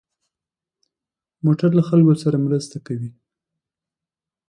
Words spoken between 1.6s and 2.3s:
له خلکو